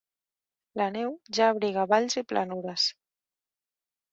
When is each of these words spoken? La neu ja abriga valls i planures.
La 0.81 0.87
neu 0.95 1.13
ja 1.39 1.49
abriga 1.55 1.85
valls 1.93 2.17
i 2.23 2.25
planures. 2.33 2.89